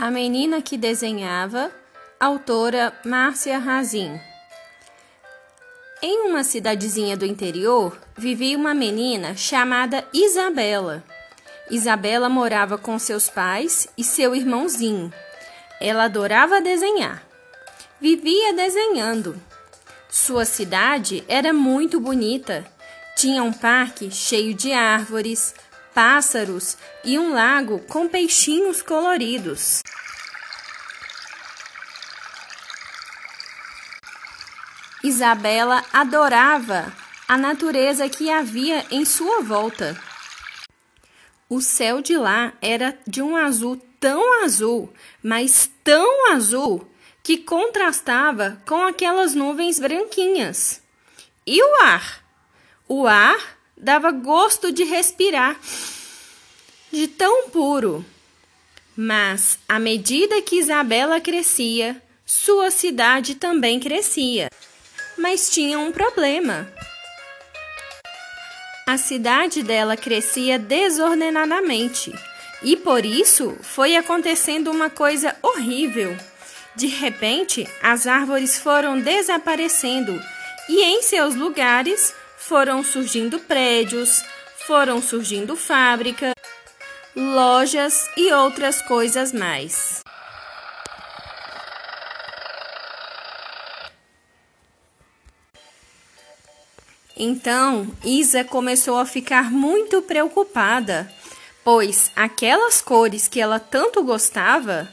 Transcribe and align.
A 0.00 0.12
Menina 0.12 0.62
que 0.62 0.78
Desenhava, 0.78 1.72
autora 2.20 2.92
Márcia 3.04 3.58
Razin. 3.58 4.20
Em 6.00 6.28
uma 6.28 6.44
cidadezinha 6.44 7.16
do 7.16 7.26
interior 7.26 7.98
vivia 8.16 8.56
uma 8.56 8.72
menina 8.72 9.34
chamada 9.34 10.06
Isabela. 10.14 11.02
Isabela 11.68 12.28
morava 12.28 12.78
com 12.78 12.96
seus 12.96 13.28
pais 13.28 13.88
e 13.98 14.04
seu 14.04 14.36
irmãozinho. 14.36 15.12
Ela 15.80 16.04
adorava 16.04 16.60
desenhar. 16.60 17.20
Vivia 18.00 18.52
desenhando. 18.52 19.34
Sua 20.08 20.44
cidade 20.44 21.24
era 21.26 21.52
muito 21.52 21.98
bonita. 21.98 22.64
Tinha 23.16 23.42
um 23.42 23.52
parque 23.52 24.12
cheio 24.12 24.54
de 24.54 24.72
árvores, 24.72 25.56
pássaros 25.94 26.76
e 27.04 27.18
um 27.18 27.32
lago 27.32 27.80
com 27.80 28.08
peixinhos 28.08 28.82
coloridos. 28.82 29.82
Isabela 35.02 35.84
adorava 35.92 36.92
a 37.28 37.36
natureza 37.36 38.08
que 38.08 38.30
havia 38.30 38.84
em 38.90 39.04
sua 39.04 39.42
volta. 39.42 39.96
O 41.48 41.60
céu 41.60 42.02
de 42.02 42.16
lá 42.16 42.52
era 42.60 42.98
de 43.06 43.22
um 43.22 43.36
azul 43.36 43.80
tão 44.00 44.42
azul, 44.42 44.92
mas 45.22 45.70
tão 45.82 46.32
azul, 46.32 46.90
que 47.22 47.38
contrastava 47.38 48.60
com 48.66 48.82
aquelas 48.82 49.34
nuvens 49.34 49.78
branquinhas. 49.78 50.82
E 51.46 51.62
o 51.62 51.82
ar? 51.82 52.24
O 52.88 53.06
ar 53.06 53.58
dava 53.80 54.10
gosto 54.10 54.72
de 54.72 54.84
respirar, 54.84 55.58
de 56.92 57.06
tão 57.08 57.48
puro. 57.50 58.04
Mas, 58.96 59.58
à 59.68 59.78
medida 59.78 60.42
que 60.42 60.56
Isabela 60.56 61.20
crescia, 61.20 62.02
sua 62.26 62.70
cidade 62.70 63.36
também 63.36 63.78
crescia. 63.78 64.50
Mas 65.16 65.50
tinha 65.50 65.78
um 65.78 65.92
problema. 65.92 66.68
A 68.86 68.96
cidade 68.96 69.62
dela 69.62 69.96
crescia 69.96 70.58
desordenadamente 70.58 72.12
e 72.62 72.74
por 72.76 73.04
isso 73.04 73.56
foi 73.62 73.96
acontecendo 73.96 74.70
uma 74.70 74.90
coisa 74.90 75.36
horrível. 75.42 76.16
De 76.74 76.86
repente, 76.86 77.68
as 77.82 78.06
árvores 78.06 78.58
foram 78.58 78.98
desaparecendo 79.00 80.18
e 80.68 80.82
em 80.82 81.02
seus 81.02 81.34
lugares 81.34 82.14
foram 82.48 82.82
surgindo 82.82 83.38
prédios, 83.40 84.24
foram 84.66 85.02
surgindo 85.02 85.54
fábricas, 85.54 86.32
lojas 87.14 88.08
e 88.16 88.32
outras 88.32 88.80
coisas 88.80 89.34
mais. 89.34 90.00
Então, 97.14 97.86
Isa 98.02 98.42
começou 98.44 98.96
a 98.96 99.04
ficar 99.04 99.50
muito 99.50 100.00
preocupada, 100.00 101.12
pois 101.62 102.10
aquelas 102.16 102.80
cores 102.80 103.28
que 103.28 103.40
ela 103.40 103.60
tanto 103.60 104.02
gostava, 104.02 104.88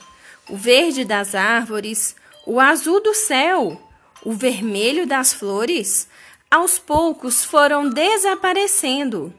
o 0.50 0.58
verde 0.58 1.06
das 1.06 1.34
árvores, 1.34 2.18
o 2.46 2.60
azul 2.60 3.02
do 3.02 3.14
céu, 3.14 3.82
o 4.24 4.34
vermelho 4.34 5.08
das 5.08 5.34
flores, 5.34 6.10
aos 6.50 6.80
poucos 6.80 7.44
foram 7.44 7.90
desaparecendo. 7.90 9.34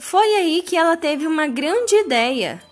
Foi 0.00 0.26
aí 0.36 0.62
que 0.62 0.76
ela 0.76 0.96
teve 0.96 1.26
uma 1.26 1.46
grande 1.46 1.94
ideia. 1.96 2.62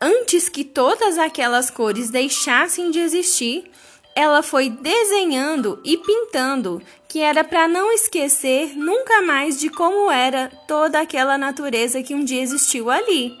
Antes 0.00 0.48
que 0.48 0.64
todas 0.64 1.18
aquelas 1.18 1.70
cores 1.70 2.10
deixassem 2.10 2.90
de 2.90 2.98
existir, 2.98 3.70
ela 4.14 4.42
foi 4.42 4.70
desenhando 4.70 5.80
e 5.84 5.96
pintando, 5.96 6.82
que 7.06 7.20
era 7.20 7.44
para 7.44 7.68
não 7.68 7.92
esquecer 7.92 8.76
nunca 8.76 9.22
mais 9.22 9.58
de 9.60 9.68
como 9.68 10.10
era 10.10 10.50
toda 10.66 11.00
aquela 11.00 11.36
natureza 11.36 12.02
que 12.02 12.14
um 12.14 12.24
dia 12.24 12.42
existiu 12.42 12.90
ali. 12.90 13.36